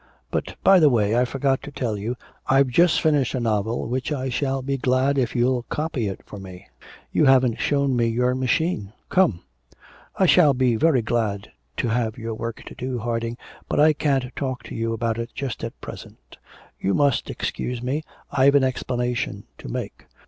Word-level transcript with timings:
But, 0.31 0.55
by 0.63 0.79
the 0.79 0.89
way, 0.89 1.15
I 1.15 1.25
forgot 1.25 1.61
to 1.61 1.69
tell 1.71 1.95
you 1.95 2.15
I've 2.47 2.69
just 2.69 2.99
finished 2.99 3.35
a 3.35 3.39
novel 3.39 3.87
which 3.87 4.11
I 4.11 4.29
shall 4.29 4.63
be 4.63 4.75
glad 4.75 5.19
if 5.19 5.35
you'll 5.35 5.61
copy 5.69 6.07
it 6.07 6.21
for 6.25 6.39
me. 6.39 6.67
You 7.11 7.25
haven't 7.25 7.59
shown 7.59 7.95
me 7.95 8.07
your 8.07 8.33
machine. 8.33 8.93
Come.' 9.09 9.41
'I 10.17 10.25
shall 10.25 10.53
be 10.55 10.75
very 10.75 11.03
glad 11.03 11.51
to 11.77 11.89
have 11.89 12.17
your 12.17 12.33
work 12.33 12.63
to 12.65 12.73
do, 12.73 12.97
Harding, 12.97 13.37
but 13.69 13.79
I 13.79 13.93
can't 13.93 14.35
talk 14.35 14.63
to 14.63 14.73
you 14.73 14.91
about 14.93 15.19
it 15.19 15.29
just 15.35 15.63
at 15.63 15.79
present. 15.81 16.37
You 16.79 16.95
must 16.95 17.29
excuse 17.29 17.83
me, 17.83 18.03
I've 18.31 18.55
an 18.55 18.63
explanation 18.63 19.43
to 19.59 19.69
make. 19.69 20.07